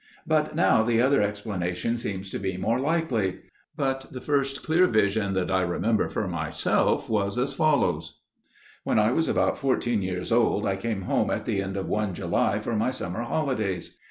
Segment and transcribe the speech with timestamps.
[0.25, 3.41] But now the other explanation seems to me more likely.
[3.77, 8.19] But the first clear vision that I remember for myself was as follows:
[8.83, 12.15] "When I was about fourteen years old I came home at the end of one
[12.15, 13.99] July for my summer holidays.